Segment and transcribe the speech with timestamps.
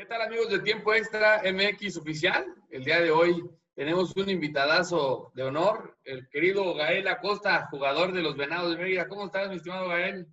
[0.00, 2.46] ¿Qué tal amigos de Tiempo Extra MX Oficial?
[2.70, 8.22] El día de hoy tenemos un invitadazo de honor, el querido Gael Acosta, jugador de
[8.22, 9.06] los Venados de Mérida.
[9.06, 10.26] ¿Cómo estás, mi estimado Gael?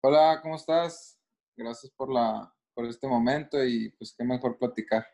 [0.00, 1.20] Hola, ¿cómo estás?
[1.56, 5.06] Gracias por, la, por este momento y pues qué mejor platicar.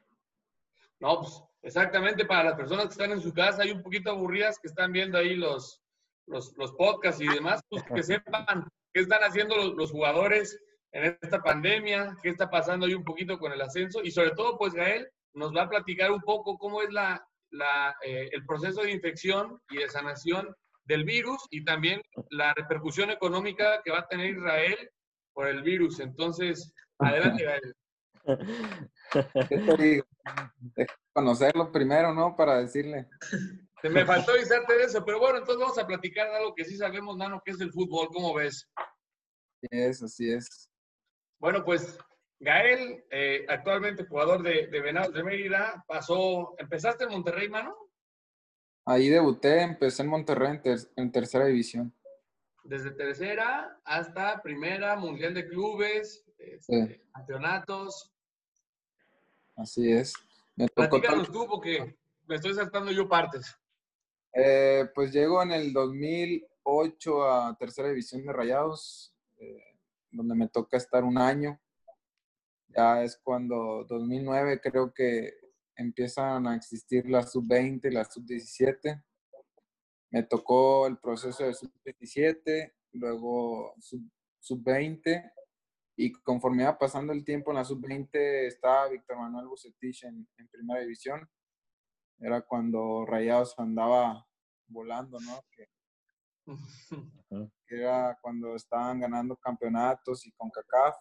[0.98, 4.58] No, pues exactamente para las personas que están en su casa y un poquito aburridas
[4.58, 5.82] que están viendo ahí los,
[6.28, 10.58] los, los podcasts y demás, pues que sepan qué están haciendo los, los jugadores
[10.92, 14.58] en esta pandemia, qué está pasando ahí un poquito con el ascenso y sobre todo,
[14.58, 18.82] pues Gael nos va a platicar un poco cómo es la, la, eh, el proceso
[18.82, 24.08] de infección y de sanación del virus y también la repercusión económica que va a
[24.08, 24.90] tener Israel
[25.32, 26.00] por el virus.
[26.00, 27.74] Entonces, adelante, Gael.
[29.48, 30.06] ¿Qué te digo?
[31.12, 32.36] Conocerlo primero, ¿no?
[32.36, 33.08] Para decirle.
[33.80, 36.64] Se me faltó avisarte de eso, pero bueno, entonces vamos a platicar de algo que
[36.64, 38.08] sí sabemos, Nano, que es el fútbol.
[38.12, 38.68] ¿Cómo ves?
[38.76, 40.71] Así es, así es.
[41.42, 41.98] Bueno, pues
[42.38, 47.74] Gael, eh, actualmente jugador de, de Venados de Mérida, pasó, ¿empezaste en Monterrey, mano?
[48.84, 51.92] Ahí debuté, empecé en Monterrey en, ter en, tercera división.
[52.62, 57.02] Desde tercera hasta primera, mundial de clubes, este, sí.
[57.12, 58.12] campeonatos.
[59.56, 60.14] Así es.
[60.54, 61.96] Me Platícanos tú porque
[62.28, 63.58] me estoy saltando yo partes.
[64.32, 69.12] Eh, pues llego en el 2008 a tercera división de Rayados.
[69.38, 69.71] Eh,
[70.12, 71.60] donde me toca estar un año.
[72.68, 75.34] Ya es cuando 2009 creo que
[75.76, 79.02] empiezan a existir la sub-20 y la sub-17.
[80.10, 83.74] Me tocó el proceso de sub-17, luego
[84.38, 85.32] sub-20
[85.96, 90.48] y conforme iba pasando el tiempo en la sub-20 estaba Víctor Manuel Bucetich en, en,
[90.48, 91.28] primera división.
[92.18, 94.26] Era cuando Rayados andaba
[94.66, 95.44] volando, ¿no?
[95.50, 95.68] Que
[97.66, 100.96] que era cuando estaban ganando campeonatos y con CACAF,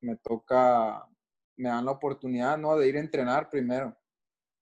[0.00, 1.06] me toca,
[1.56, 2.76] me dan la oportunidad, ¿no?
[2.76, 3.96] De ir a entrenar primero.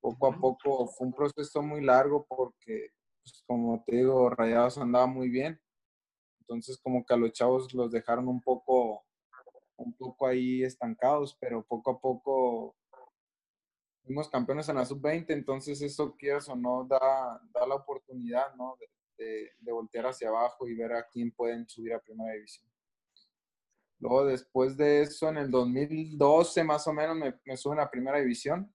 [0.01, 2.91] Poco a poco fue un proceso muy largo porque,
[3.23, 5.61] pues, como te digo, Rayados andaba muy bien.
[6.41, 9.05] Entonces, como que a los chavos los dejaron un poco,
[9.77, 12.77] un poco ahí estancados, pero poco a poco
[14.03, 18.77] fuimos campeones en la sub-20, entonces eso, quieras o no, da, da la oportunidad, ¿no?
[18.81, 18.87] De,
[19.25, 22.67] de, de, voltear hacia abajo y ver a quién pueden subir a primera división.
[23.99, 28.19] Luego, después de eso, en el 2012 más o menos, me, me suben a primera
[28.19, 28.75] división.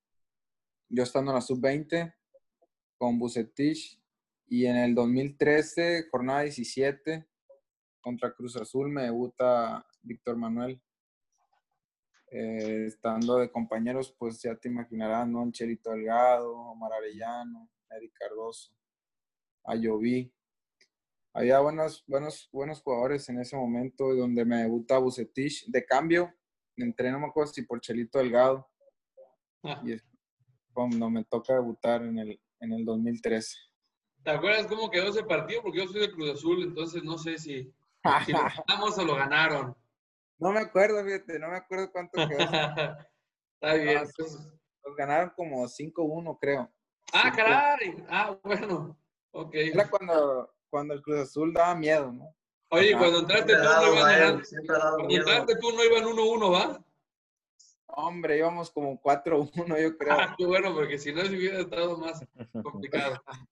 [0.88, 2.14] Yo estando en la sub-20
[2.98, 4.00] con Bucetich.
[4.48, 7.28] Y en el 2013, jornada 17,
[8.00, 10.80] contra Cruz Azul, me debuta Víctor Manuel.
[12.30, 15.52] Eh, estando de compañeros, pues ya te imaginarás, ¿no?
[15.52, 17.72] Chelito Delgado, Omar Arellano,
[18.14, 18.74] Cardoso,
[19.66, 20.32] Ayoví.
[21.34, 25.66] Había buenos, buenos, buenos jugadores en ese momento donde me debuta Bucetich.
[25.68, 26.34] De cambio,
[26.78, 28.70] entré, no me acuerdo si por Chelito Delgado.
[29.64, 29.82] Ah.
[29.84, 30.06] Y es
[30.74, 33.58] cuando me toca debutar en el, en el 2013.
[34.24, 35.62] ¿Te acuerdas cómo quedó ese partido?
[35.62, 37.74] Porque yo soy de Cruz Azul, entonces no sé si,
[38.26, 39.76] si lo ganamos o lo ganaron.
[40.38, 42.40] No me acuerdo, fíjate, no me acuerdo cuánto quedó.
[43.62, 44.04] Está bien.
[44.04, 46.72] No, pues, ganaron como 5-1, creo.
[47.14, 48.04] Ah, caray.
[48.10, 48.98] Ah, bueno.
[49.38, 49.54] Ok.
[49.56, 52.34] Era cuando, cuando el Cruz Azul daba miedo, ¿no?
[52.70, 54.44] Oye, cuando entraste tú no iban ganando.
[54.66, 56.86] Cuando entraste tú no iban 1-1, ¿va?
[57.88, 60.14] Hombre, íbamos como 4-1, yo creo.
[60.14, 62.26] Ah, qué bueno, porque si no se hubiera estado más
[62.64, 63.22] complicado.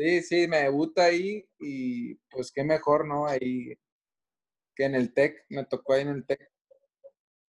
[0.00, 3.26] Sí, sí, me debuta ahí y pues qué mejor, ¿no?
[3.26, 3.76] Ahí
[4.76, 6.40] que en el TEC, me tocó ahí en el TEC.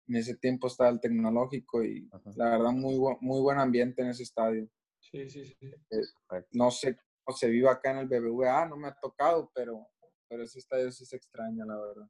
[0.08, 2.30] En ese tiempo estaba el tecnológico y Ajá.
[2.36, 4.66] la verdad muy, muy buen ambiente en ese estadio.
[5.00, 5.54] Sí, sí, sí.
[5.90, 9.86] Eh, no sé cómo se vive acá en el BBVA, no me ha tocado, pero,
[10.28, 12.08] pero ese estadio sí se extraña, la verdad.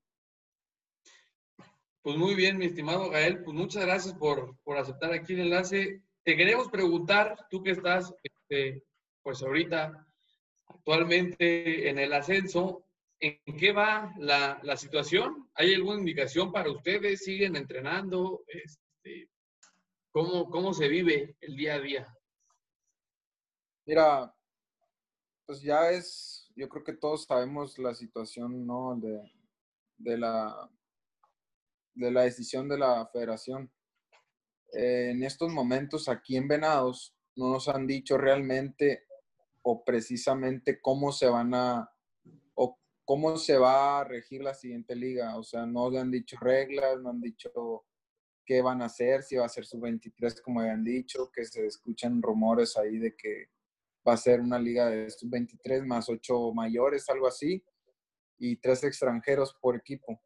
[2.03, 6.03] Pues muy bien, mi estimado Gael, pues muchas gracias por, por aceptar aquí el enlace.
[6.25, 8.85] Te queremos preguntar, tú que estás, este,
[9.23, 10.07] pues ahorita,
[10.67, 12.87] actualmente en el ascenso,
[13.21, 15.51] ¿en qué va la, la, situación?
[15.55, 17.23] ¿Hay alguna indicación para ustedes?
[17.23, 18.45] ¿Siguen entrenando?
[18.47, 19.29] Este,
[20.11, 22.17] ¿cómo, ¿Cómo se vive el día a día?
[23.87, 24.35] Mira,
[25.51, 28.95] pues ya es, yo creo que todos sabemos la situación, ¿no?
[28.95, 30.71] De, la
[31.93, 33.69] de la decisión de la federación.
[34.73, 39.09] Eh, en estos momentos aquí en Venados no nos han dicho realmente
[39.63, 41.91] o precisamente cómo se van a
[42.55, 45.37] o cómo se va a regir la siguiente liga.
[45.37, 47.85] O sea, no le han dicho reglas, no han dicho
[48.47, 51.67] qué van a hacer, si va a ser su 23 como habían dicho, que se
[51.67, 53.49] escuchan rumores ahí de que
[54.11, 57.65] va a ser una liga de sub 23 más ocho mayores, algo así,
[58.39, 60.21] y tres extranjeros por equipo.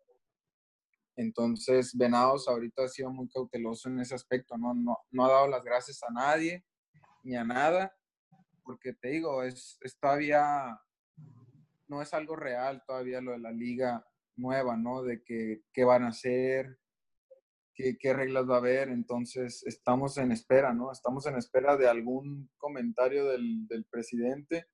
[1.16, 4.72] Entonces, Venados ahorita ha sido muy cauteloso en ese aspecto, ¿no?
[4.72, 6.64] No, no ha dado las gracias a nadie
[7.22, 7.94] ni a nada,
[8.62, 10.78] porque te digo, es, es todavía,
[11.86, 14.06] no es algo real todavía lo de la liga
[14.36, 15.02] nueva, ¿no?
[15.02, 16.78] De que, qué van a hacer,
[17.74, 18.88] qué, qué reglas va a haber.
[18.88, 20.92] Entonces, estamos en espera, ¿no?
[20.92, 24.66] Estamos en espera de algún comentario del, del presidente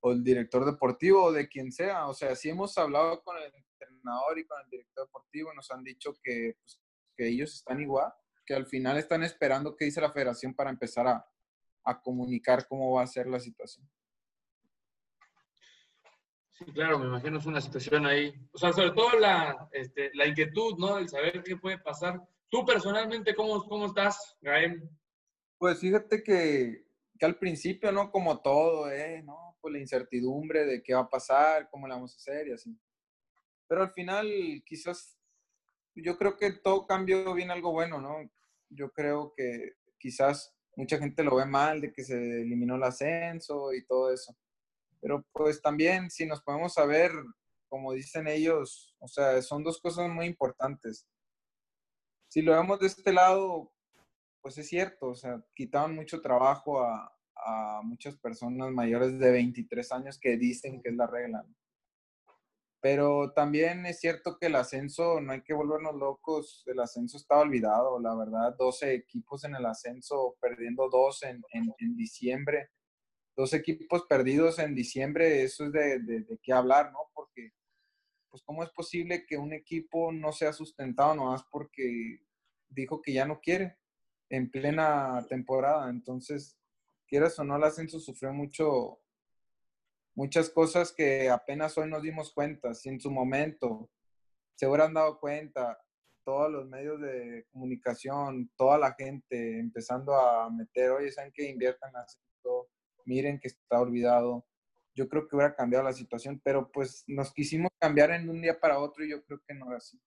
[0.00, 2.08] o el director deportivo o de quien sea.
[2.08, 5.82] O sea, si hemos hablado con el entrenador y con el director deportivo, nos han
[5.82, 6.80] dicho que, pues,
[7.16, 8.12] que ellos están igual,
[8.44, 11.26] que al final están esperando qué dice la federación para empezar a,
[11.84, 13.88] a comunicar cómo va a ser la situación.
[16.54, 18.32] Sí, claro, me imagino es una situación ahí.
[18.52, 20.98] O sea, sobre todo la, este, la inquietud, ¿no?
[20.98, 22.22] El saber qué puede pasar.
[22.48, 24.88] Tú personalmente, ¿cómo, cómo estás, Gael?
[25.58, 26.86] Pues fíjate que,
[27.18, 28.12] que, al principio, ¿no?
[28.12, 29.20] Como todo, ¿eh?
[29.24, 29.56] ¿no?
[29.60, 32.78] Pues la incertidumbre de qué va a pasar, cómo la vamos a hacer y así.
[33.66, 34.28] Pero al final,
[34.64, 35.18] quizás,
[35.96, 38.30] yo creo que todo cambio viene algo bueno, ¿no?
[38.68, 43.72] Yo creo que quizás mucha gente lo ve mal de que se eliminó el ascenso
[43.72, 44.36] y todo eso
[45.04, 47.12] pero pues también si nos podemos saber,
[47.68, 51.06] como dicen ellos, o sea, son dos cosas muy importantes.
[52.26, 53.70] Si lo vemos de este lado,
[54.40, 59.92] pues es cierto, o sea, quitaban mucho trabajo a, a muchas personas mayores de 23
[59.92, 61.44] años que dicen que es la regla.
[62.80, 67.42] Pero también es cierto que el ascenso, no hay que volvernos locos, el ascenso estaba
[67.42, 72.70] olvidado, la verdad, 12 equipos en el ascenso, perdiendo dos en, en, en diciembre
[73.36, 77.10] dos equipos perdidos en diciembre, eso es de, de, qué hablar, ¿no?
[77.14, 77.52] Porque,
[78.30, 82.20] pues, ¿cómo es posible que un equipo no sea sustentado nomás porque
[82.68, 83.78] dijo que ya no quiere
[84.28, 85.90] en plena temporada?
[85.90, 86.58] Entonces,
[87.06, 89.00] quieras o no, el ascenso sufrió mucho,
[90.14, 92.74] muchas cosas que apenas hoy nos dimos cuenta.
[92.74, 93.90] Si en su momento
[94.54, 95.78] se hubieran dado cuenta,
[96.24, 101.94] todos los medios de comunicación, toda la gente empezando a meter, oye, ¿saben que inviertan
[101.96, 102.68] ascenso?
[103.04, 104.46] Miren que está olvidado.
[104.94, 108.58] Yo creo que hubiera cambiado la situación, pero pues nos quisimos cambiar en un día
[108.58, 110.00] para otro y yo creo que no era así.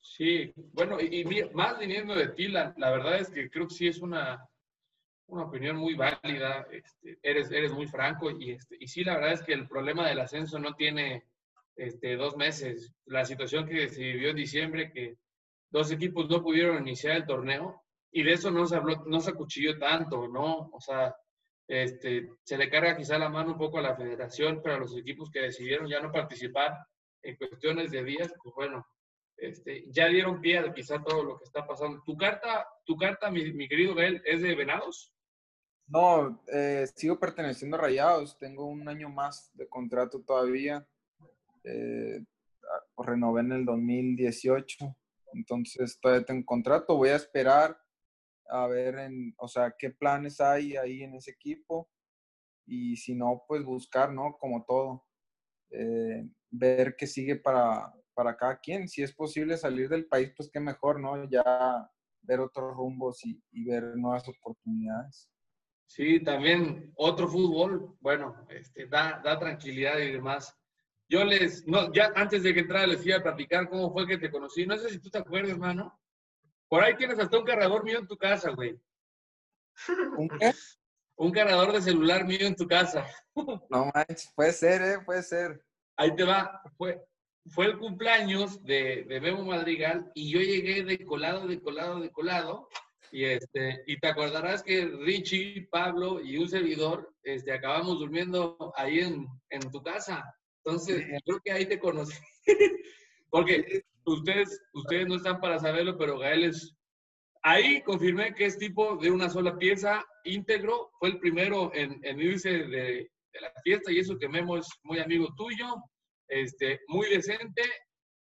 [0.00, 1.24] Sí, bueno, y,
[1.54, 4.46] más viniendo de ti, la, la, verdad es que creo que sí es una,
[5.28, 9.32] una opinión muy válida, este, eres, eres muy franco y, este, y sí, la verdad
[9.32, 11.24] es que el problema del ascenso no tiene
[11.76, 12.92] este, dos meses.
[13.06, 15.16] La situación que se vivió en diciembre, que
[15.70, 17.82] dos equipos no pudieron iniciar el torneo
[18.12, 20.70] y de eso no se habló, no se acuchilló tanto, ¿no?
[20.72, 21.16] O sea,
[21.66, 24.96] este, se le carga quizá la mano un poco a la federación, pero a los
[24.96, 26.78] equipos que decidieron ya no participar
[27.22, 28.86] en cuestiones de días, pues bueno,
[29.36, 32.02] este, ya dieron pie a quizá todo lo que está pasando.
[32.04, 35.12] ¿Tu carta, tu carta mi, querido Gael, es de Venados?
[35.86, 40.86] No, eh, sigo perteneciendo a Rayados, tengo un año más de contrato todavía.
[41.64, 42.22] Eh,
[42.96, 44.96] renové en el 2018,
[45.34, 47.78] entonces todavía tengo contrato, voy a esperar
[48.48, 51.90] a ver, en, o sea, qué planes hay ahí en ese equipo
[52.66, 54.36] y si no, pues buscar, ¿no?
[54.38, 55.04] Como todo,
[55.70, 58.88] eh, ver qué sigue para, para cada quien.
[58.88, 61.28] Si es posible salir del país, pues qué mejor, ¿no?
[61.28, 61.90] Ya
[62.22, 65.28] ver otros rumbos y, ver nuevas oportunidades.
[65.86, 70.56] Sí, también otro fútbol, bueno, este, da, da tranquilidad y demás.
[71.08, 74.18] Yo les, no, ya antes de que entrara les iba a platicar cómo fue que
[74.18, 74.66] te conocí.
[74.66, 76.00] No sé si tú te acuerdas, hermano.
[76.74, 78.76] Por ahí tienes hasta un cargador mío en tu casa, güey.
[80.16, 80.50] ¿Un qué?
[81.16, 83.06] Un cargador de celular mío en tu casa.
[83.70, 84.98] No manches, puede ser, ¿eh?
[85.06, 85.64] Puede ser.
[85.96, 86.60] Ahí te va.
[86.76, 87.00] Fue,
[87.46, 92.10] fue el cumpleaños de, de Memo Madrigal y yo llegué de colado, de colado, de
[92.10, 92.68] colado.
[93.12, 98.98] Y, este, y te acordarás que Richie, Pablo y un servidor este, acabamos durmiendo ahí
[98.98, 100.24] en, en tu casa.
[100.64, 102.18] Entonces, creo que ahí te conocí.
[103.30, 106.74] Porque ustedes, ustedes no están para saberlo, pero Gael es...
[107.42, 110.90] Ahí confirmé que es tipo de una sola pieza, íntegro.
[110.98, 114.66] Fue el primero en, en irse de, de, la fiesta y eso que Memo es
[114.82, 115.74] muy amigo tuyo,
[116.28, 117.62] este, muy decente.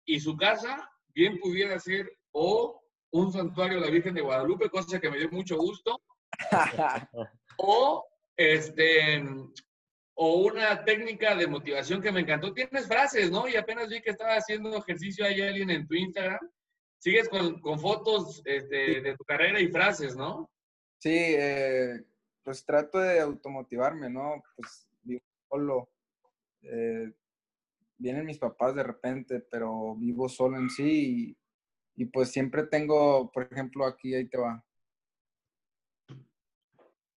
[0.05, 5.01] Y su casa bien pudiera ser o un santuario de la Virgen de Guadalupe, cosa
[5.01, 6.03] que me dio mucho gusto.
[7.59, 8.05] o
[8.37, 9.23] este,
[10.15, 12.53] o una técnica de motivación que me encantó.
[12.53, 13.49] Tienes frases, ¿no?
[13.49, 16.41] Y apenas vi que estaba haciendo ejercicio ahí alguien en tu Instagram.
[16.99, 20.51] Sigues con, con fotos este, de tu carrera y frases, ¿no?
[20.99, 22.05] Sí, eh,
[22.45, 24.43] pues trato de automotivarme, ¿no?
[24.57, 25.91] Pues vivo solo.
[26.63, 27.13] Eh,
[27.97, 31.37] vienen mis papás de repente, pero vivo solo en sí
[31.97, 34.65] y, y pues siempre tengo, por ejemplo, aquí, ahí te va.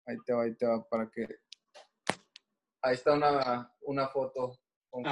[0.08, 1.28] Ahí te va, ahí te va, para que
[2.86, 4.60] Ahí está una, una foto
[4.92, 5.04] con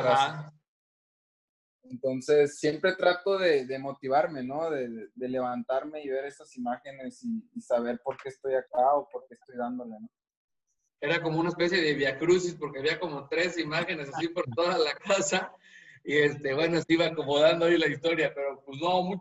[1.81, 4.69] Entonces, siempre trato de, de motivarme, ¿no?
[4.69, 9.09] De, de, levantarme y ver esas imágenes y, y, saber por qué estoy acá o
[9.09, 10.07] por qué estoy dándole, ¿no?
[11.01, 14.93] Era como una especie de viacrucis porque había como tres imágenes así por toda la
[14.93, 15.51] casa
[16.03, 19.19] y, este, bueno, se iba acomodando ahí la historia, pero pues no, muy,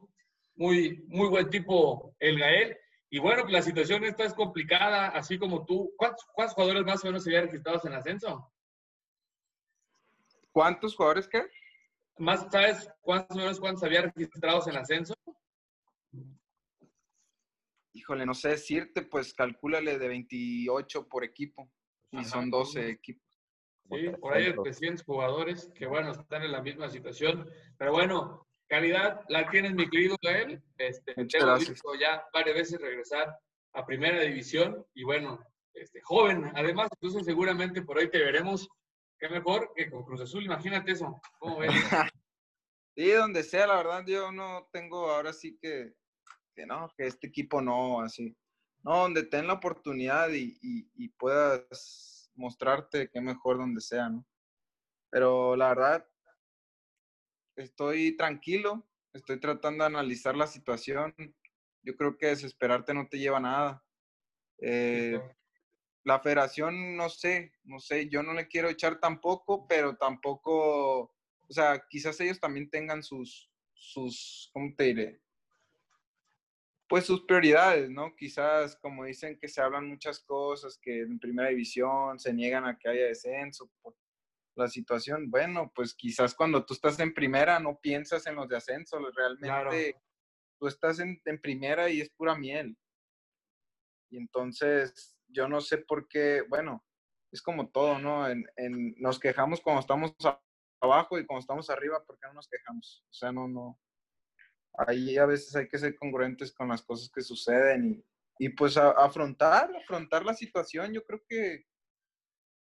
[0.56, 2.76] muy, muy buen tipo el Gael.
[3.14, 5.92] Y bueno, la situación esta es complicada, así como tú.
[5.98, 8.50] ¿Cuántos, cuántos jugadores más o menos se habían registrados en ascenso?
[10.50, 11.42] ¿Cuántos jugadores qué?
[12.16, 15.14] Más, ¿sabes cuántos menos cuántos había registrados en ascenso?
[17.92, 21.70] Híjole, no sé decirte, pues calcúlale de 28 por equipo.
[22.12, 23.28] Y son 12 equipos.
[23.90, 27.46] Sí, por ahí de 300 jugadores que, bueno, están en la misma situación.
[27.76, 30.62] Pero bueno, calidad la tienes, mi querido Gael.
[30.78, 33.38] Este, te hemos visto ya varias veces regresar
[33.74, 35.38] a primera división y bueno,
[35.74, 38.66] este, joven, además, entonces seguramente por ahí te veremos.
[39.18, 41.20] Qué mejor que con Cruz Azul, imagínate eso.
[41.38, 41.70] ¿Cómo ves?
[42.96, 45.92] sí, donde sea, la verdad, yo no tengo ahora sí que,
[46.56, 48.34] que no, que este equipo no, así.
[48.82, 54.24] No, donde ten la oportunidad y, y, y puedas mostrarte, qué mejor donde sea, ¿no?
[55.10, 56.06] Pero la verdad,
[57.56, 61.14] estoy tranquilo, estoy tratando de analizar la situación.
[61.82, 63.84] Yo creo que desesperarte no te lleva a nada.
[64.58, 65.20] Eh,
[66.04, 71.52] la federación, no sé, no sé, yo no le quiero echar tampoco, pero tampoco, o
[71.52, 75.20] sea, quizás ellos también tengan sus, sus, ¿cómo te diré?
[76.88, 78.14] Pues sus prioridades, ¿no?
[78.16, 82.76] Quizás, como dicen que se hablan muchas cosas, que en primera división se niegan a
[82.76, 83.70] que haya descenso,
[84.54, 88.56] la situación, bueno, pues quizás cuando tú estás en primera no piensas en los de
[88.56, 90.00] ascenso, realmente
[90.58, 92.76] tú estás en, en, primera y es pura miel.
[94.10, 96.84] Y entonces yo no sé por qué, bueno,
[97.32, 98.28] es como todo, ¿no?
[98.28, 100.14] En, en, nos quejamos cuando estamos
[100.80, 103.04] abajo y cuando estamos arriba, ¿por qué no nos quejamos?
[103.10, 103.80] O sea, no, no.
[104.74, 107.86] Ahí a veces hay que ser congruentes con las cosas que suceden
[108.38, 110.92] y, y pues a, afrontar, afrontar la situación.
[110.92, 111.64] Yo creo que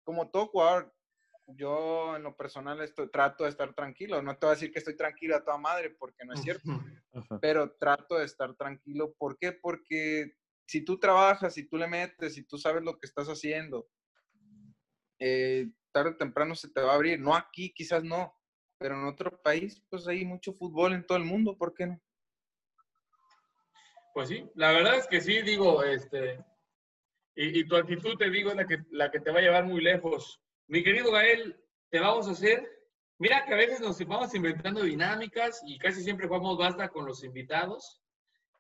[0.05, 0.95] como todo jugador,
[1.47, 4.23] yo en lo personal estoy, trato de estar tranquilo.
[4.23, 6.83] No te voy a decir que estoy tranquilo a toda madre porque no es cierto,
[7.41, 9.15] pero trato de estar tranquilo.
[9.19, 9.53] ¿Por qué?
[9.53, 10.37] Porque
[10.67, 13.87] si tú trabajas, si tú le metes, si tú sabes lo que estás haciendo,
[15.19, 17.21] eh, tarde o temprano se te va a abrir.
[17.21, 18.35] No aquí, quizás no,
[18.79, 22.01] pero en otro país, pues hay mucho fútbol en todo el mundo, ¿por qué no?
[24.15, 26.39] Pues sí, la verdad es que sí, digo, este,
[27.35, 29.65] y, y tu actitud, te digo, es la que, la que te va a llevar
[29.65, 31.57] muy lejos mi querido Gael,
[31.91, 32.69] te vamos a hacer.
[33.19, 37.23] Mira que a veces nos vamos inventando dinámicas y casi siempre jugamos basta con los
[37.23, 38.03] invitados.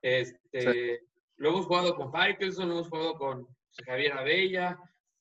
[0.02, 1.00] Este,
[1.36, 3.48] Lo hemos jugado con Faitelson, lo hemos jugado con
[3.84, 4.78] Javier Abella,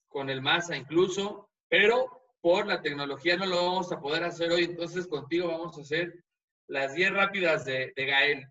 [0.07, 4.65] con el Massa incluso, pero por la tecnología no lo vamos a poder hacer hoy.
[4.65, 6.13] Entonces contigo vamos a hacer
[6.67, 8.47] las 10 rápidas de, de Gael.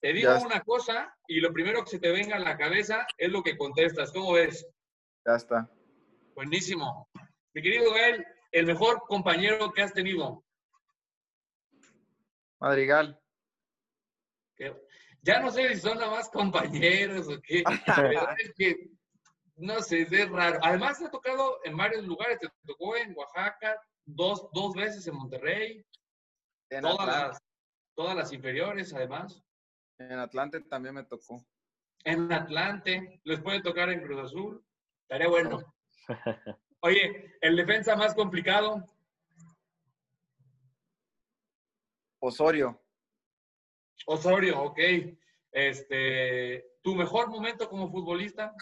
[0.00, 3.30] Te digo una cosa y lo primero que se te venga a la cabeza es
[3.30, 4.12] lo que contestas.
[4.12, 4.66] ¿Cómo ves?
[5.24, 5.70] Ya está.
[6.34, 7.08] Buenísimo.
[7.54, 10.44] Mi querido Gael, el mejor compañero que has tenido.
[12.60, 13.18] Madrigal.
[15.22, 17.62] Ya no sé si son nada más compañeros o qué.
[18.38, 18.90] es que,
[19.56, 20.58] no sé, es raro.
[20.62, 22.38] Además, te ha tocado en varios lugares.
[22.40, 25.84] Te tocó en Oaxaca, dos, dos veces en Monterrey.
[26.70, 27.42] En todas, las,
[27.94, 29.42] todas las inferiores, además.
[29.98, 31.44] En Atlante también me tocó.
[32.04, 33.20] En Atlante.
[33.24, 34.64] Les puede tocar en Cruz Azul.
[35.02, 35.60] Estaría bueno.
[36.84, 38.84] Oye, el defensa más complicado.
[42.18, 42.80] Osorio.
[44.06, 44.78] Osorio, ok.
[45.52, 48.52] Este, ¿tu mejor momento como futbolista?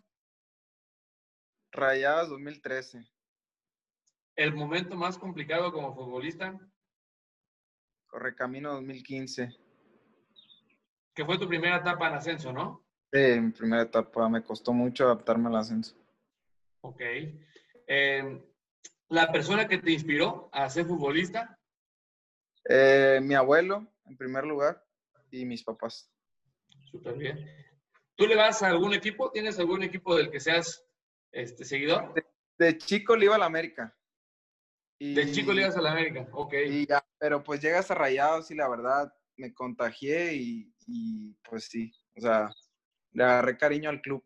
[1.73, 3.11] Rayadas 2013.
[4.37, 6.59] ¿El momento más complicado como futbolista?
[8.07, 9.49] Correcamino 2015.
[11.15, 12.85] Que fue tu primera etapa en ascenso, ¿no?
[13.11, 14.29] Sí, mi primera etapa.
[14.29, 15.97] Me costó mucho adaptarme al ascenso.
[16.83, 17.01] Ok.
[17.93, 18.41] Eh,
[19.09, 21.59] ¿La persona que te inspiró a ser futbolista?
[22.69, 24.81] Eh, mi abuelo, en primer lugar,
[25.33, 26.09] y mis papás.
[26.89, 27.45] Súper bien.
[28.15, 29.33] ¿Tú le vas a algún equipo?
[29.33, 30.87] ¿Tienes algún equipo del que seas
[31.33, 32.15] este, seguidor?
[32.57, 33.99] De, chico le iba a la América.
[34.97, 36.55] Y, de chico le ibas a la América, ok.
[36.69, 41.65] Y ya, pero pues llegas a Rayados y la verdad me contagié y, y pues
[41.65, 42.55] sí, o sea,
[43.13, 44.25] le agarré cariño al club.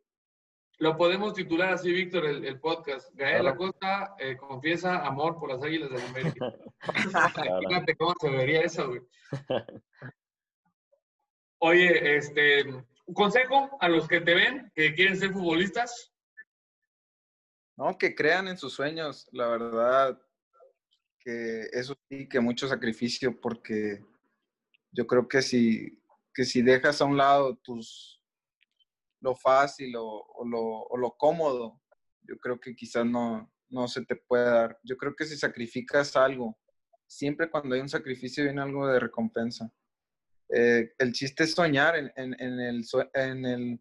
[0.79, 3.15] Lo podemos titular así, Víctor, el, podcast.
[3.15, 6.53] Gael Acosta eh, confiesa amor por las Águilas de la América.
[7.69, 9.01] Fíjate cómo se vería eso, güey.
[11.59, 16.13] Oye, este, un consejo a los que te ven, que quieren ser futbolistas.
[17.77, 20.21] No, que crean en sus sueños, la verdad,
[21.21, 24.05] que eso sí, que mucho sacrificio, porque
[24.93, 25.99] yo creo que si,
[26.35, 28.21] que si dejas a un lado tus,
[29.25, 31.81] lo fácil o, lo, lo cómodo,
[32.23, 34.79] yo creo que quizás no, no se te puede dar.
[34.85, 36.59] Yo creo que si sacrificas algo,
[37.07, 39.73] siempre cuando hay un sacrificio viene algo de recompensa.
[40.51, 43.81] Eh, el chiste es soñar en, en, el, en el,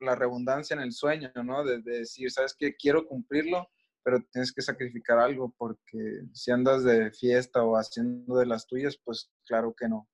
[0.00, 1.64] la redundancia en el sueño, ¿no?
[1.64, 2.76] De, decir, ¿sabes qué?
[2.76, 3.68] Quiero cumplirlo,
[4.04, 8.96] pero tienes que sacrificar algo porque si andas de fiesta o haciendo de las tuyas,
[9.04, 10.08] pues claro que no.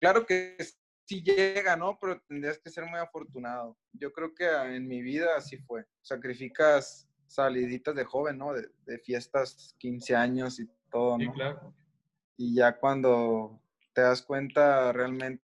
[0.00, 0.58] Claro que
[1.04, 1.98] sí llega, ¿no?
[2.00, 3.76] Pero tendrías que ser muy afortunado.
[3.92, 5.84] Yo creo que en mi vida así fue.
[6.02, 8.52] Sacrificas saliditas de joven, ¿no?
[8.52, 11.24] De, de fiestas, 15 años y todo, ¿no?
[11.24, 11.74] Sí, claro.
[12.36, 13.60] Y ya cuando
[13.92, 15.42] te das cuenta realmente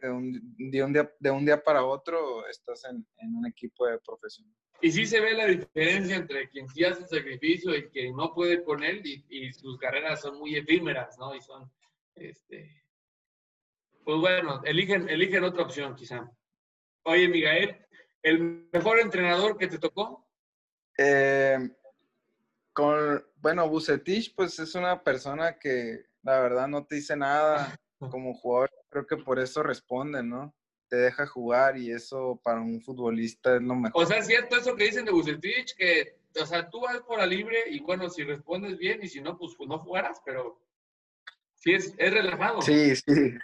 [0.00, 3.86] que un, de, un día, de un día para otro estás en, en, un equipo
[3.86, 4.46] de profesión.
[4.80, 8.62] Y sí se ve la diferencia entre quien sí hace sacrificio y quien no puede
[8.62, 11.34] con él y, y sus carreras son muy efímeras, ¿no?
[11.34, 11.70] Y son,
[12.14, 12.82] este,
[14.04, 16.30] pues bueno, eligen, eligen otra opción quizá.
[17.04, 17.86] Oye, Miguel,
[18.22, 20.28] ¿el mejor entrenador que te tocó?
[20.98, 21.58] Eh,
[22.72, 27.78] con, bueno, Bucetich, pues es una persona que la verdad no te dice nada
[28.10, 28.70] como jugador.
[28.88, 30.54] Creo que por eso responde, ¿no?
[30.88, 34.02] Te deja jugar y eso para un futbolista es lo mejor.
[34.02, 37.18] O sea, es cierto eso que dicen de Bucetich, que, o sea, tú vas por
[37.18, 40.60] la libre y bueno, si respondes bien y si no, pues, pues no jugarás, pero
[41.54, 42.60] sí es, es relajado.
[42.60, 43.38] Sí, sí.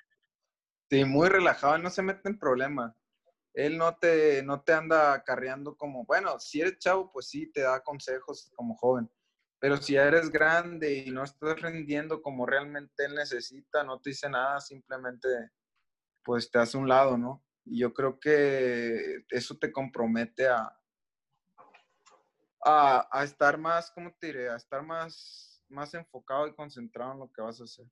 [0.88, 2.95] Sí, muy relajado, no se mete en problemas.
[3.55, 7.62] Él no te, no te anda carreando como, bueno, si eres chavo, pues sí, te
[7.62, 9.11] da consejos como joven.
[9.59, 14.28] Pero si eres grande y no estás rendiendo como realmente él necesita, no te dice
[14.28, 15.28] nada, simplemente
[16.23, 17.43] pues te hace un lado, ¿no?
[17.64, 20.78] Y yo creo que eso te compromete a,
[22.64, 24.50] a, a estar más, ¿cómo te diré?
[24.50, 27.87] A estar más, más enfocado y concentrado en lo que vas a hacer.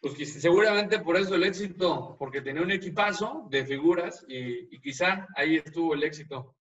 [0.00, 5.28] Pues seguramente por eso el éxito, porque tenía un equipazo de figuras y, y quizá
[5.36, 6.56] ahí estuvo el éxito.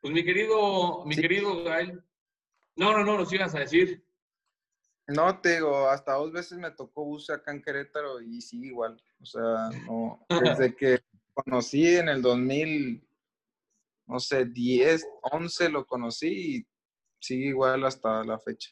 [0.00, 1.22] Pues mi querido, mi sí.
[1.22, 2.02] querido Gael,
[2.76, 4.04] no, no, no, nos ibas a decir.
[5.06, 9.02] No, te digo, hasta dos veces me tocó bus acá en Querétaro y sí, igual.
[9.20, 10.26] O sea, no,
[10.58, 11.00] desde que
[11.32, 13.06] conocí en el 2000,
[14.06, 16.66] no sé, 10, 11 lo conocí y
[17.18, 18.70] sigue igual hasta la fecha.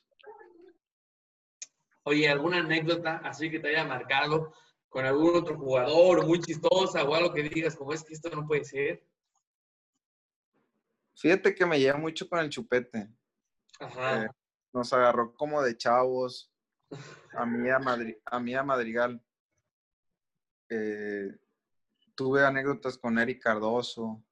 [2.04, 4.52] Oye, ¿alguna anécdota así que te haya marcado
[4.88, 8.46] con algún otro jugador muy chistosa o algo que digas, como es que esto no
[8.46, 9.06] puede ser?
[11.14, 13.08] Fíjate que me lleva mucho con el chupete.
[13.78, 14.24] Ajá.
[14.24, 14.28] Eh,
[14.72, 16.52] nos agarró como de chavos
[17.34, 19.22] a mí a, Madri a, mí a Madrigal.
[20.68, 21.28] Eh,
[22.14, 24.22] tuve anécdotas con Eric Cardoso,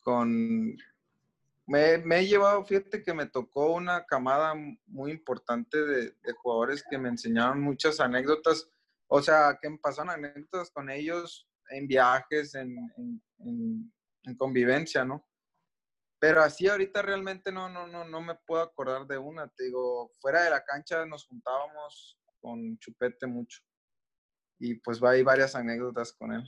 [0.00, 0.76] con...
[1.68, 4.54] Me, he llevado, fíjate que me tocó una camada
[4.86, 8.70] muy importante de, jugadores que me enseñaron muchas anécdotas,
[9.06, 13.92] o sea, que me pasaron anécdotas con ellos en viajes, en, en, en,
[14.24, 15.28] en convivencia, ¿no?
[16.18, 19.46] Pero así ahorita realmente no, no, no, no me puedo acordar de una.
[19.48, 23.60] Te digo, fuera de la cancha nos juntábamos con Chupete mucho.
[24.58, 26.42] Y pues hay varias anécdotas con él.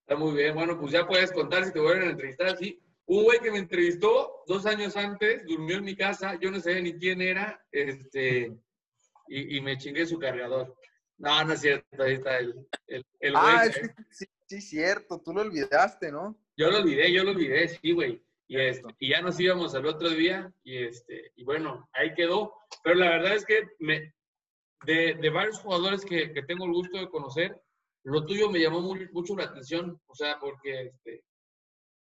[0.00, 0.54] Está muy bien.
[0.54, 2.56] Bueno, pues ya puedes contar si te vuelven a entrevistar.
[2.56, 6.60] Sí, un güey que me entrevistó dos años antes, durmió en mi casa, yo no
[6.60, 8.52] sabía ni quién era, este,
[9.28, 10.76] y, y me chingué su cargador.
[11.16, 12.54] No, no es cierto, ahí está el,
[12.86, 13.44] el, el güey.
[13.44, 16.38] Ah, sí, sí, sí, cierto, tú lo olvidaste, ¿no?
[16.56, 18.22] Yo lo olvidé, yo lo olvidé, sí, güey.
[18.46, 22.54] Y, este, y ya nos íbamos al otro día y, este, y bueno, ahí quedó.
[22.84, 24.14] Pero la verdad es que me,
[24.84, 27.60] de, de varios jugadores que, que, tengo el gusto de conocer,
[28.04, 31.24] lo tuyo me llamó muy, mucho la atención, o sea, porque este,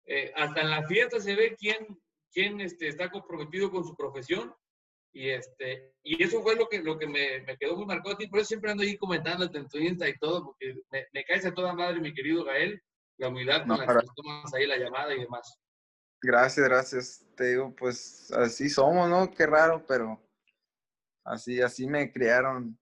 [0.07, 2.01] eh, hasta en la fiesta se ve quién,
[2.33, 4.55] quién este, está comprometido con su profesión
[5.13, 8.19] y, este, y eso fue lo que, lo que me, me quedó muy marcado a
[8.19, 11.25] ti, por eso siempre ando ahí comentando en tu Insta y todo, porque me, me
[11.25, 12.83] caes a toda madre, mi querido Gael,
[13.19, 15.59] la humildad con no, la que tomas ahí la llamada y demás.
[16.23, 17.27] Gracias, gracias.
[17.37, 19.31] Te digo, pues así somos, ¿no?
[19.31, 20.23] Qué raro, pero
[21.25, 22.79] así, así me criaron.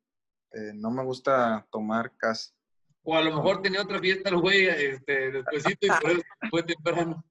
[0.53, 2.53] Eh, no me gusta tomar casi.
[3.03, 6.63] O a lo mejor tenía otra fiesta el güey este, despuésito y por eso fue
[6.63, 7.25] temprano.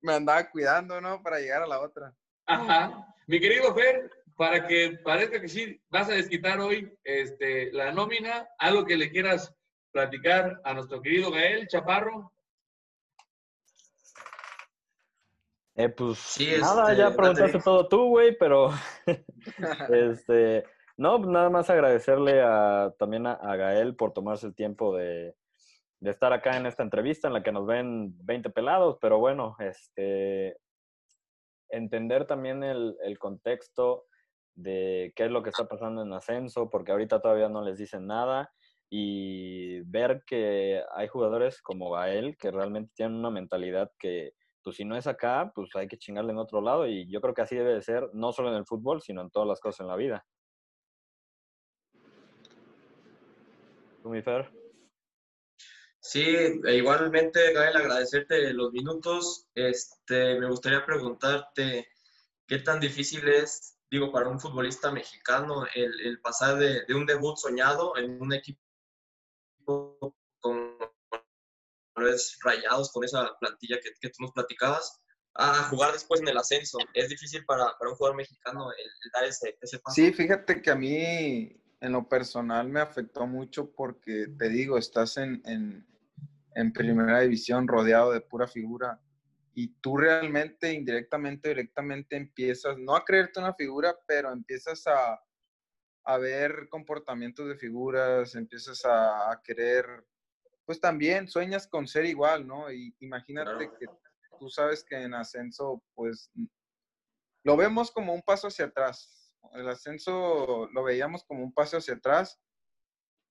[0.00, 1.22] Me andaba cuidando, ¿no?
[1.22, 2.12] Para llegar a la otra.
[2.46, 3.06] Ajá.
[3.26, 8.48] Mi querido Fer, para que parezca que sí vas a desquitar hoy este, la nómina,
[8.58, 9.54] algo que le quieras
[9.92, 12.32] platicar a nuestro querido Gael Chaparro.
[15.74, 18.70] Eh, pues sí, nada, este, ya preguntaste todo tú, güey, pero
[19.90, 20.64] este,
[20.96, 25.34] no, pues nada más agradecerle a, también a, Gael por tomarse el tiempo de,
[26.00, 29.56] de, estar acá en esta entrevista en la que nos ven 20 pelados, pero bueno,
[29.58, 30.56] este,
[31.68, 34.06] entender también el, el contexto
[34.54, 38.06] de qué es lo que está pasando en ascenso, porque ahorita todavía no les dicen
[38.06, 38.52] nada,
[38.94, 44.84] y ver que hay jugadores como Gael que realmente tienen una mentalidad que, pues si
[44.84, 47.56] no es acá, pues hay que chingarle en otro lado, y yo creo que así
[47.56, 49.96] debe de ser, no solo en el fútbol, sino en todas las cosas en la
[49.96, 50.26] vida.
[54.02, 54.50] ¿Tú, mi Fer?
[56.00, 59.46] Sí, e igualmente, Gael, agradecerte los minutos.
[59.54, 61.88] Este, me gustaría preguntarte
[62.48, 67.96] qué tan difícil es, digo, para un futbolista mexicano el, pasar de, un debut soñado
[67.96, 68.60] en un equipo
[69.64, 70.76] con
[71.94, 75.00] los rayados, con esa plantilla que, que, tú nos platicabas,
[75.34, 76.78] a jugar después en el ascenso.
[76.94, 79.94] ¿Es difícil para, un jugador mexicano el, dar ese, ese paso?
[79.94, 85.18] Sí, fíjate que a mí en lo personal me afectó mucho porque, te digo, estás
[85.18, 85.42] en,
[86.54, 88.98] en primera división rodeado de pura figura
[89.54, 95.20] y tú realmente, indirectamente, directamente empiezas, no a creerte una figura, pero empiezas a,
[96.04, 99.84] a ver comportamientos de figuras, empiezas a, querer,
[100.64, 102.72] pues también sueñas con ser igual, ¿no?
[102.72, 103.86] Y imagínate que
[104.38, 106.30] tú sabes que en ascenso, pues
[107.44, 109.21] lo vemos como un paso hacia atrás.
[109.54, 112.40] El ascenso lo veíamos como un paso hacia atrás,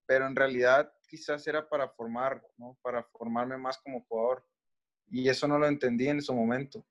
[0.06, 2.78] pero en realidad quizás era para formar, ¿no?
[2.82, 4.45] Para formarme más como jugador.
[5.08, 6.86] Y eso no lo entendí en su momento.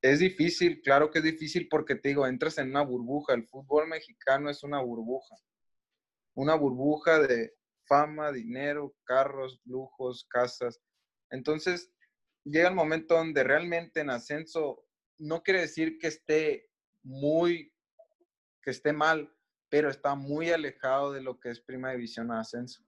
[0.00, 3.34] Es difícil, claro que es difícil porque te digo, entras en una burbuja.
[3.34, 5.36] El fútbol mexicano es una burbuja.
[6.34, 7.54] Una burbuja de
[7.86, 10.80] fama, dinero, carros, lujos, casas.
[11.30, 11.92] Entonces,
[12.44, 14.84] llega el momento donde realmente en ascenso
[15.18, 16.68] no quiere decir que esté
[17.02, 17.71] muy,
[18.62, 19.34] que esté mal,
[19.68, 22.84] pero está muy alejado de lo que es Prima División a ascenso.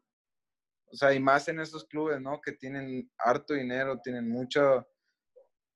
[0.87, 2.41] O sea, y más en esos clubes, ¿no?
[2.41, 4.87] Que tienen harto dinero, tienen mucha,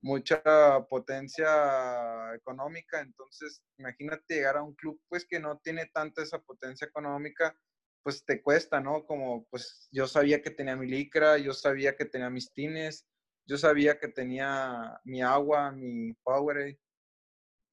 [0.01, 0.41] mucha
[0.89, 3.01] potencia económica.
[3.01, 7.59] Entonces, imagínate llegar a un club, pues, que no tiene tanta esa potencia económica,
[8.05, 9.05] pues te cuesta, ¿no?
[9.07, 13.07] Como, pues, yo sabía que tenía mi licra, yo sabía que tenía mis tines,
[13.47, 16.79] yo sabía que tenía mi agua, mi Powerade.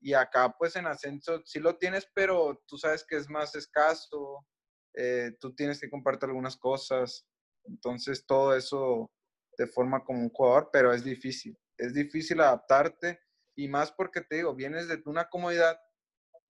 [0.05, 4.45] Y acá, pues, en ascenso sí lo tienes, pero tú sabes que es más escaso,
[4.93, 7.25] eh, tú tienes que compartir algunas cosas.
[7.63, 9.11] Entonces todo eso
[9.57, 11.57] te forma como un jugador, pero es difícil.
[11.75, 13.19] Es difícil adaptarte
[13.55, 15.75] y más porque te digo, vienes de una comodidad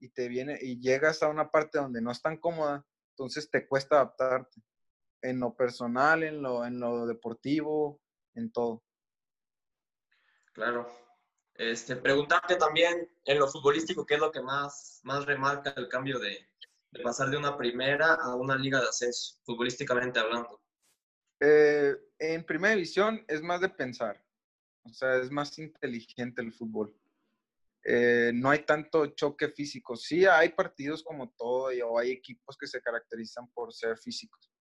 [0.01, 3.69] y te viene y llegas a una parte donde no es tan cómoda, entonces te
[3.69, 4.61] cuesta adaptarte
[5.21, 8.01] en lo personal, en lo, en lo deportivo,
[8.33, 8.83] en todo.
[10.51, 11.04] Claro.
[11.57, 16.19] Este, preguntarte también en lo futbolístico, ¿qué es lo que más, más remarca el cambio
[16.19, 16.49] de,
[17.01, 20.61] pasar de una primera a una liga de ascenso, futbolísticamente hablando?
[21.39, 24.21] Eh, en primera división es más de pensar,
[24.83, 26.93] o sea, es más inteligente el fútbol.
[27.87, 29.95] Eh, no hay tanto choque físico.
[29.95, 34.51] Sí, hay partidos como todo o hay equipos que se caracterizan por ser físicos,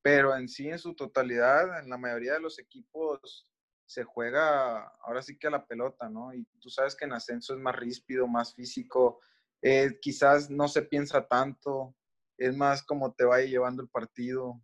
[0.00, 3.48] pero en sí, en su totalidad, en la mayoría de los equipos
[3.92, 6.32] se juega ahora sí que a la pelota, ¿no?
[6.34, 9.20] Y tú sabes que en ascenso es más ríspido, más físico,
[9.60, 11.94] eh, quizás no se piensa tanto,
[12.36, 14.62] es más como te vaya llevando el partido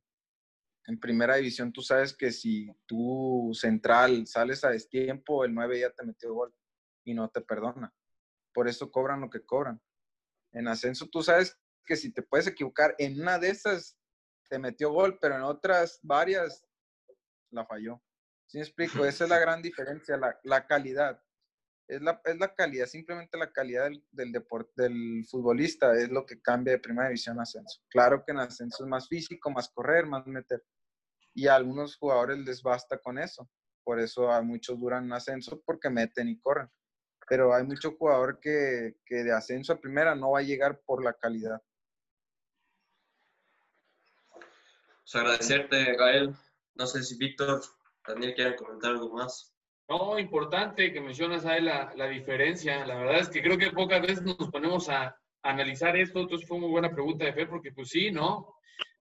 [0.88, 5.90] en primera división tú sabes que si tú central sales a destiempo, el 9 ya
[5.90, 6.54] te metió gol
[7.04, 7.94] y no te perdona.
[8.54, 9.82] Por eso cobran lo que cobran.
[10.52, 13.98] En ascenso tú sabes que si te puedes equivocar, en una de esas
[14.48, 16.66] te metió gol, pero en otras varias
[17.50, 18.02] la falló.
[18.48, 19.04] ¿Sí me explico?
[19.04, 21.22] Esa es la gran diferencia, la, calidad.
[21.86, 24.32] Es la, es la, calidad, simplemente la calidad del, del,
[24.74, 27.80] del futbolista es lo que cambia de primera división a ascenso.
[27.88, 30.62] Claro que en ascenso es más físico, más correr, más meter
[31.38, 33.48] y a algunos jugadores les basta con eso.
[33.84, 36.68] Por eso a muchos duran ascenso porque meten y corren.
[37.28, 41.04] Pero hay mucho jugador que, que de ascenso a primera no va a llegar por
[41.04, 41.62] la calidad.
[44.32, 46.34] Pues agradecerte, Gael.
[46.74, 47.62] No sé si Víctor,
[48.08, 49.54] Daniel quieren comentar algo más.
[49.88, 52.84] No, importante que mencionas ahí la, la, diferencia.
[52.84, 56.20] La verdad es que creo que pocas veces nos ponemos a, analizar esto.
[56.20, 58.54] Entonces fue muy buena pregunta de Fer, porque pues sí, ¿no?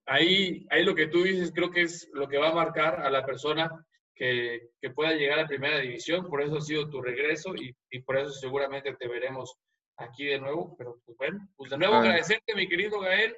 [0.06, 3.10] ahí, ahí lo que tú dices creo que es lo que va a marcar a
[3.10, 3.70] la persona
[4.16, 6.28] que, que pueda llegar a primera división.
[6.28, 9.56] Por eso ha sido tu regreso y, y, por eso seguramente te veremos
[9.98, 10.76] aquí de nuevo.
[10.78, 13.36] Pero pues bueno, pues de nuevo agradecerte, mi querido Gael.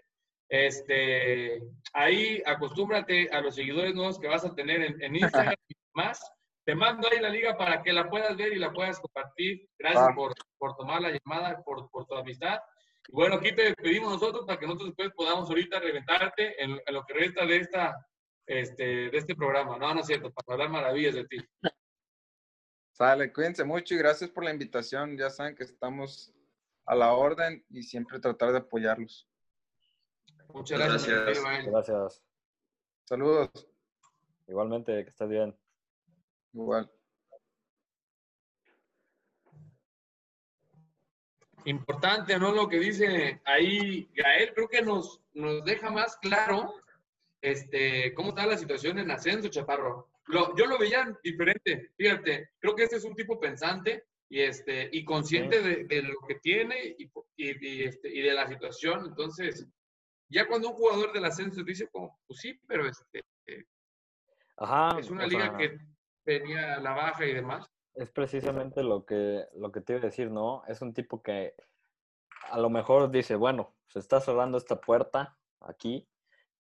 [0.49, 1.61] Este,
[1.93, 6.19] ahí acostúmbrate a los seguidores nuevos que vas a tener en, en Instagram y más.
[6.65, 9.67] Te mando ahí la liga para que la puedas ver y la puedas compartir.
[9.77, 12.59] Gracias por, por tomar la llamada, por, por tu amistad.
[13.11, 17.13] Bueno, aquí te despedimos nosotros para que nosotros después podamos ahorita reventarte en, lo que
[17.13, 18.07] resta de, esta,
[18.45, 19.77] este, de este programa.
[19.77, 21.37] No, no es cierto, para hablar maravillas de ti.
[22.91, 25.17] Sale, cuídense mucho y gracias por la invitación.
[25.17, 26.33] Ya saben que estamos
[26.85, 29.28] a la orden y siempre tratar de apoyarlos.
[30.53, 31.65] Muchas gracias.
[31.65, 32.23] Gracias.
[33.05, 33.49] Saludos.
[34.47, 35.55] Igualmente, que estés bien.
[36.53, 36.91] Igual.
[41.65, 42.51] Importante, ¿no?
[42.51, 46.73] Lo que dice ahí Gael, creo que nos, nos deja más claro
[47.41, 50.09] este, cómo está la situación en ascenso, Chaparro.
[50.27, 55.03] yo lo veía diferente, fíjate, creo que este es un tipo pensante y, este, y
[55.03, 59.07] consciente de, lo que tiene y, y, este, y de la situación.
[59.07, 59.67] Entonces,
[60.29, 63.23] ya cuando un jugador del ascenso dice, como, pues sí, pero este,
[64.99, 65.79] es una liga que
[66.25, 67.65] venía la baja y demás.
[67.95, 70.63] Es precisamente lo que, lo que te iba a decir, ¿no?
[70.67, 71.55] Es un tipo que
[72.51, 76.07] a lo mejor dice, bueno, se está cerrando esta puerta aquí,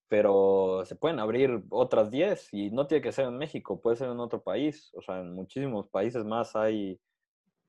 [0.07, 4.09] pero se pueden abrir otras 10 y no tiene que ser en México, puede ser
[4.09, 4.91] en otro país.
[4.95, 6.99] O sea, en muchísimos países más hay,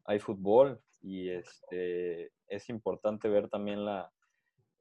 [0.04, 4.10] hay fútbol y este, es importante ver también la,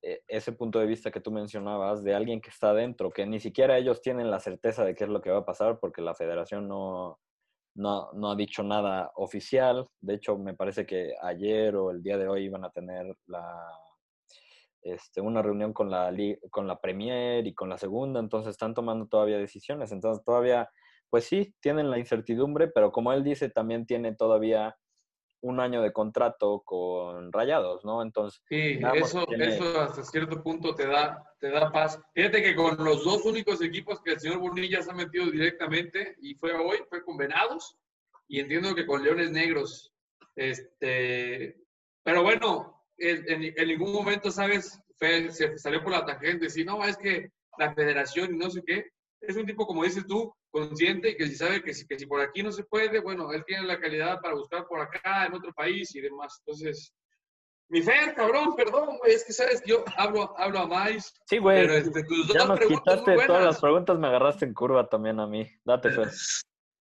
[0.01, 3.77] ese punto de vista que tú mencionabas de alguien que está dentro, que ni siquiera
[3.77, 6.67] ellos tienen la certeza de qué es lo que va a pasar porque la federación
[6.67, 7.19] no,
[7.75, 9.87] no, no, ha dicho nada oficial.
[9.99, 13.57] De hecho, me parece que ayer o el día de hoy iban a tener la,
[14.81, 16.13] este, una reunión con la,
[16.49, 19.91] con la Premier y con la segunda, entonces están tomando todavía decisiones.
[19.91, 20.69] Entonces, todavía,
[21.09, 24.77] pues sí, tienen la incertidumbre, pero como él dice, también tiene todavía
[25.41, 28.01] un año de contrato con Rayados, ¿no?
[28.01, 31.99] Entonces, sí, eso, eso hasta cierto punto te da, te da paz.
[32.13, 36.15] Fíjate que con los dos únicos equipos que el señor Bonilla se ha metido directamente
[36.21, 37.77] y fue hoy, fue con Venados
[38.27, 39.93] y entiendo que con Leones Negros.
[40.35, 41.57] Este,
[42.03, 44.81] pero bueno, en, en ningún momento, ¿sabes?
[44.99, 48.85] se salió por la tangente, si no, es que la federación y no sé qué.
[49.21, 52.05] Es un tipo, como dices tú, consciente y que si sabe que si, que si
[52.05, 55.33] por aquí no se puede, bueno, él tiene la calidad para buscar por acá, en
[55.33, 56.41] otro país y demás.
[56.45, 56.93] Entonces,
[57.69, 61.13] mi Fer, cabrón, perdón, güey, es que sabes que yo hablo, hablo a más.
[61.25, 61.61] Sí, güey.
[61.61, 65.27] Pero este, tus ya nos quitaste todas las preguntas, me agarraste en curva también a
[65.27, 65.49] mí.
[65.63, 66.09] Date, Fer.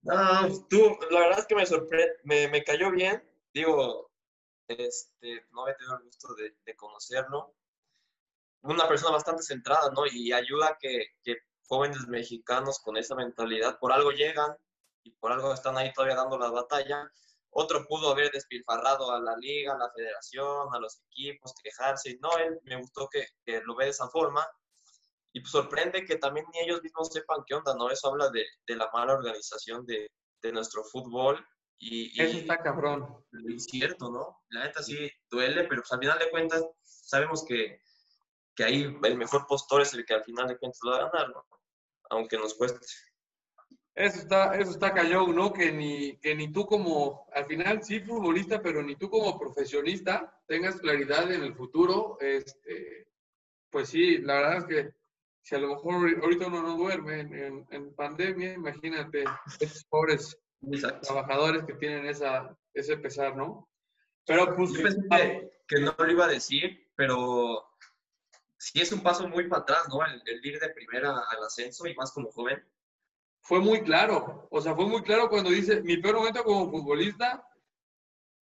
[0.05, 3.23] No, tú, la verdad es que me sorprende, me, me, cayó bien.
[3.53, 4.11] Digo,
[4.67, 7.55] este, no había tenido el gusto de, de, conocerlo.
[8.63, 10.05] Una persona bastante centrada, ¿no?
[10.05, 11.37] Y ayuda a que, que
[11.73, 14.55] jóvenes mexicanos con esa mentalidad, por algo llegan
[15.01, 17.11] y por algo están ahí todavía dando la batalla.
[17.49, 22.17] Otro pudo haber despilfarrado a la liga, a la federación, a los equipos, quejarse.
[22.21, 23.25] No, él me gustó que,
[23.65, 24.45] lo ve de esa forma.
[25.33, 27.89] Y pues sorprende que también ni ellos mismos sepan qué onda, ¿no?
[27.89, 30.11] Eso habla de, de la mala organización de,
[30.43, 31.43] de nuestro fútbol.
[31.79, 33.25] Y, Eso está cabrón.
[33.49, 34.43] Es cierto, ¿no?
[34.49, 37.81] La neta sí duele, pero pues al final de cuentas sabemos que,
[38.55, 41.09] que ahí el mejor postor es el que al final de cuentas lo va a
[41.09, 41.43] ganar, ¿no?
[42.13, 42.85] Aunque nos cueste.
[43.95, 45.53] Eso está, eso está callado, ¿no?
[45.53, 50.35] Que ni, que ni tú como, al final sí futbolista, pero ni tú como profesionista
[50.47, 52.17] tengas claridad en el futuro.
[52.19, 53.07] Este,
[53.69, 54.93] pues sí, la verdad es que
[55.43, 57.19] si a lo mejor ahorita uno no duerme
[57.69, 59.25] en, pandemia, imagínate
[59.59, 60.37] esos pobres
[61.01, 63.69] trabajadores que tienen esa, ese pesar, ¿no?
[64.25, 64.71] Pero pues...
[64.71, 67.72] pensé que no lo iba a decir, pero
[68.63, 69.99] sí es un paso muy para atrás, ¿no?
[70.05, 72.63] El, ir de primera al ascenso y más como joven.
[73.41, 77.45] Fue muy claro, o sea, fue muy claro cuando dice, mi peor momento como futbolista,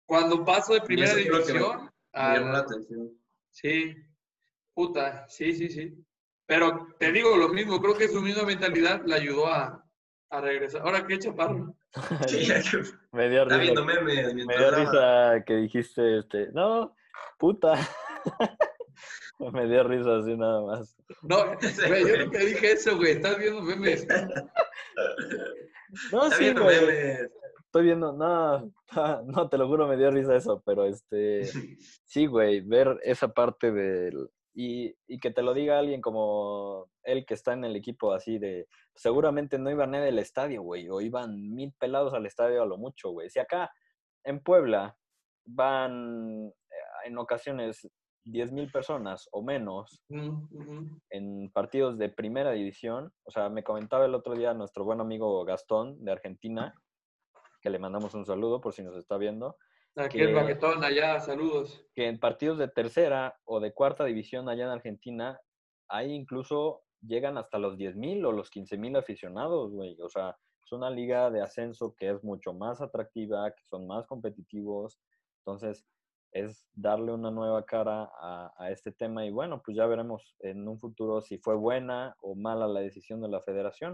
[0.06, 1.90] cuando paso de primera división.
[2.14, 3.18] Me, la atención.
[3.50, 3.96] Sí,
[4.74, 6.06] puta, sí, sí, sí.
[6.46, 9.86] Pero te digo lo mismo, creo que su misma mentalidad le ayudó a,
[10.32, 10.82] a regresar.
[10.82, 11.74] Ahora, ¿qué chaparro?
[12.28, 12.46] Sí,
[13.14, 13.82] me dio risa.
[13.84, 16.94] me dio risa que dijiste, este, no,
[17.38, 17.76] puta.
[19.54, 20.96] Me dio risa así nada más.
[21.22, 21.46] No,
[21.88, 23.14] güey, yo nunca dije eso, güey.
[23.14, 24.06] Estás viendo memes.
[26.12, 27.30] No, sí, güey.
[27.70, 28.74] Estoy viendo, no,
[29.26, 31.44] no, te lo juro, me dio risa eso, pero este,
[32.06, 37.28] sí, güey, ver esa parte del, y, y, que te lo diga alguien como él
[37.28, 41.00] que está en el equipo así de, seguramente no iban en el estadio, güey, o
[41.00, 43.30] iban mil pelados al estadio a lo mucho, güey.
[43.30, 43.72] Si acá
[44.24, 44.98] en Puebla
[45.46, 47.88] van eh, en ocasiones
[48.32, 50.04] 10.000 personas o menos
[51.10, 53.14] en partidos de primera división.
[53.24, 56.74] O sea, me comentaba el otro día nuestro buen amigo Gastón de Argentina,
[57.62, 59.58] que le mandamos un saludo por si nos está viendo.
[59.96, 61.86] Aquí el baquetón allá, saludos.
[61.94, 65.40] Que en partidos de tercera o de cuarta división allá en Argentina,
[65.90, 70.00] ahí incluso llegan hasta los 10.000 o los 15.000 aficionados, güey.
[70.02, 74.06] O sea, es una liga de ascenso que es mucho más atractiva, que son más
[74.06, 75.00] competitivos.
[75.44, 75.86] Entonces,
[76.32, 80.80] es darle una nueva cara a, este tema y bueno, pues ya veremos en un
[80.80, 83.94] futuro si fue buena o mala la decisión de la federación.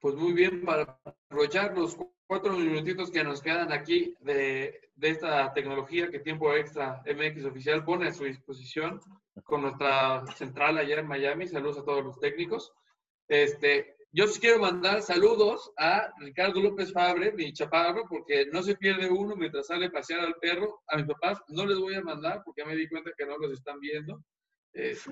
[0.00, 5.52] pues muy bien para aprovechar los cuatro minutitos que nos quedan aquí de, de esta
[5.54, 9.00] tecnología que Tiempo Extra MX Oficial pone a su disposición
[9.44, 11.46] con nuestra central allá en Miami.
[11.46, 12.72] Saludos a todos los técnicos.
[13.28, 18.76] Este, yo sí quiero mandar saludos a Ricardo López Fabre, mi chaparro, porque no se
[18.76, 20.82] pierde uno mientras sale a pasear al perro.
[20.86, 23.36] A mis papás no les voy a mandar porque ya me di cuenta que no
[23.38, 24.22] los están viendo.
[24.72, 25.10] Este,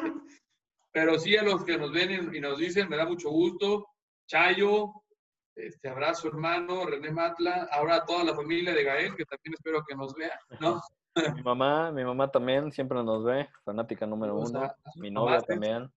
[0.93, 3.89] pero sí a los que nos ven y nos dicen, me da mucho gusto.
[4.29, 4.93] Chayo,
[5.57, 9.83] este abrazo hermano, René Matla, ahora a toda la familia de Gael, que también espero
[9.85, 10.81] que nos vea, ¿no?
[11.35, 14.73] Mi mamá, mi mamá también siempre nos ve, fanática número uno.
[14.95, 15.91] mi novia también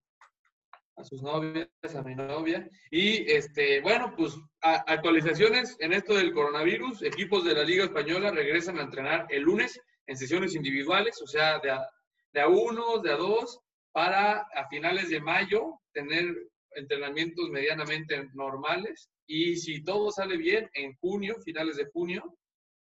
[0.97, 2.69] a sus novias, a mi novia.
[2.89, 7.03] Y este, bueno, pues actualizaciones en esto del coronavirus.
[7.03, 11.59] Equipos de la Liga Española regresan a entrenar el lunes en sesiones individuales, o sea,
[11.59, 11.87] de a,
[12.31, 13.59] de a uno, de a dos,
[13.91, 16.25] para a finales de mayo tener
[16.71, 19.09] entrenamientos medianamente normales.
[19.27, 22.37] Y si todo sale bien, en junio, finales de junio,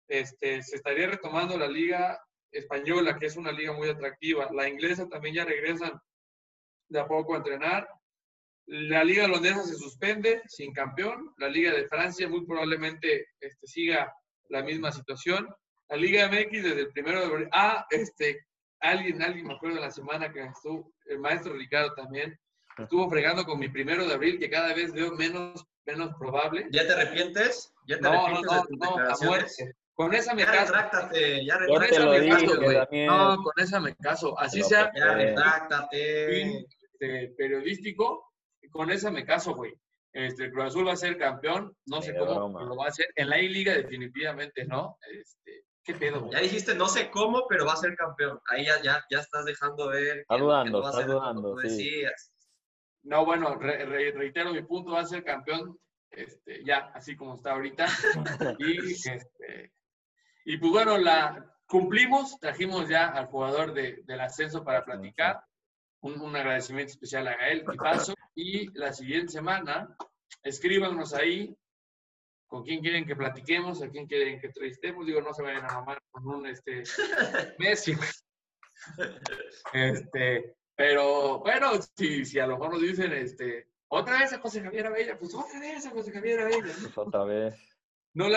[0.07, 2.19] este, se estaría retomando la Liga
[2.51, 4.49] Española, que es una liga muy atractiva.
[4.51, 5.99] La inglesa también ya regresan
[6.87, 7.87] de a poco a entrenar.
[8.71, 11.33] La liga holandesa se suspende sin campeón.
[11.37, 14.13] La liga de Francia muy probablemente este, siga
[14.49, 15.47] la misma situación.
[15.89, 17.49] La liga MX desde el primero de abril.
[17.51, 18.45] Ah, este,
[18.79, 22.39] alguien, alguien me acuerdo de la semana que estuvo, el maestro Ricardo también,
[22.77, 26.67] estuvo fregando con mi primero de abril, que cada vez veo menos, menos probable.
[26.71, 27.73] ¿Ya te arrepientes?
[27.87, 29.73] ¿Ya te no, arrepientes no, no, no, a muerte.
[29.95, 30.73] Con esa me ya caso.
[30.73, 33.07] Retráctate, ya con esa me caso, güey.
[33.07, 34.39] No, con esa me caso.
[34.39, 34.91] Así sea.
[34.95, 36.59] Ya retráctate.
[36.99, 38.28] Este, periodístico,
[38.69, 39.73] con esa me caso, güey.
[40.11, 43.07] Este, el Cruz Azul va a ser campeón, no sé cómo lo va a hacer.
[43.15, 44.97] En la I-Liga definitivamente no.
[45.11, 46.33] Este, ¿Qué pedo, güey?
[46.33, 48.39] Ya dijiste, no sé cómo, pero va a ser campeón.
[48.49, 50.19] Ahí ya, ya, ya estás dejando ver.
[50.19, 52.03] Está dudando, está dudando, sí.
[53.03, 55.79] No, bueno, reitero mi punto, va a ser campeón
[56.11, 57.85] este, ya, así como está ahorita.
[58.59, 59.73] y, este,
[60.45, 65.43] y pues bueno, la cumplimos, trajimos ya al jugador de, del ascenso para platicar
[66.01, 69.95] un, agradecimiento especial a Gael paso Y la siguiente semana,
[70.43, 71.55] escríbanos ahí
[72.47, 75.05] con quién quieren que platiquemos, a quién quieren que entrevistemos.
[75.05, 76.83] Digo, no se vayan a mamar con un este,
[77.59, 77.95] Messi.
[79.73, 84.61] Este, pero bueno, si, si a lo mejor nos dicen, este, otra vez a José
[84.61, 86.73] Javier Abella, pues otra vez a José Javier Abella.
[86.81, 87.55] Pues otra vez.
[88.13, 88.27] No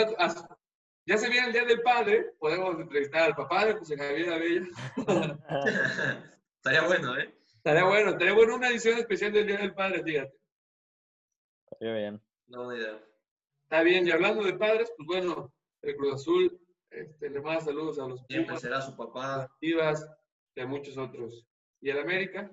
[1.04, 4.68] ya se viene el Día del Padre, podemos entrevistar al papá de José Javier Abella.
[6.56, 7.34] Estaría bueno, ¿eh?
[7.64, 10.36] Estaría bueno, estaría bueno una edición especial del Día del Padre, fíjate.
[11.70, 12.22] Estaría bien.
[12.48, 13.00] No, idea.
[13.62, 18.00] Está bien, y hablando de padres, pues bueno, el Cruz Azul este, le manda saludos
[18.00, 19.48] a los Siempre será su papá.
[19.60, 21.46] y a muchos otros.
[21.80, 22.50] Y el América,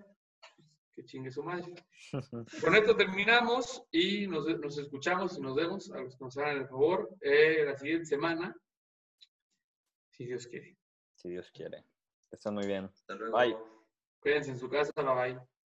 [0.94, 1.74] que chingue su madre.
[2.64, 6.58] Con esto terminamos y nos, nos, escuchamos y nos vemos a los que nos hagan
[6.58, 8.56] el favor eh, la siguiente semana,
[10.12, 10.78] si Dios quiere.
[11.16, 11.84] Si Dios quiere.
[12.30, 12.86] Está muy bien.
[12.86, 13.36] Hasta luego.
[13.36, 13.79] Bye.
[14.22, 15.59] Cuídense en su casa, bye bye.